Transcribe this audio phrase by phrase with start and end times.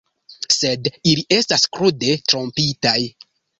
[0.55, 2.97] Sed ili estas krude trompitaj.